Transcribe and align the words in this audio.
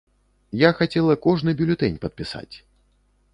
Я 0.61 0.69
хацела 0.79 1.17
кожны 1.25 1.55
бюлетэнь 1.59 2.01
падпісаць. 2.07 2.55